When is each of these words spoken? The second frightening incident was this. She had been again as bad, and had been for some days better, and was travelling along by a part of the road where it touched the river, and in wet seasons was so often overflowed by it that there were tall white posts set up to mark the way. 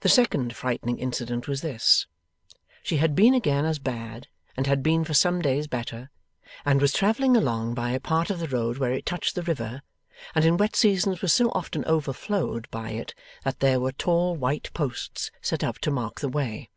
The 0.00 0.10
second 0.10 0.54
frightening 0.54 0.98
incident 0.98 1.48
was 1.48 1.62
this. 1.62 2.06
She 2.82 2.98
had 2.98 3.14
been 3.14 3.32
again 3.32 3.64
as 3.64 3.78
bad, 3.78 4.28
and 4.58 4.66
had 4.66 4.82
been 4.82 5.04
for 5.06 5.14
some 5.14 5.40
days 5.40 5.66
better, 5.66 6.10
and 6.66 6.82
was 6.82 6.92
travelling 6.92 7.34
along 7.34 7.72
by 7.72 7.92
a 7.92 7.98
part 7.98 8.28
of 8.28 8.40
the 8.40 8.48
road 8.48 8.76
where 8.76 8.92
it 8.92 9.06
touched 9.06 9.34
the 9.34 9.42
river, 9.42 9.80
and 10.34 10.44
in 10.44 10.58
wet 10.58 10.76
seasons 10.76 11.22
was 11.22 11.32
so 11.32 11.48
often 11.52 11.82
overflowed 11.86 12.70
by 12.70 12.90
it 12.90 13.14
that 13.42 13.60
there 13.60 13.80
were 13.80 13.92
tall 13.92 14.36
white 14.36 14.70
posts 14.74 15.30
set 15.40 15.64
up 15.64 15.78
to 15.78 15.90
mark 15.90 16.20
the 16.20 16.28
way. 16.28 16.68